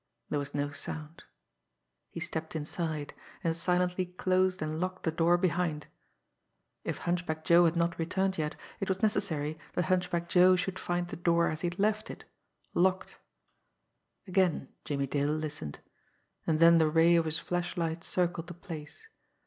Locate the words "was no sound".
0.39-1.25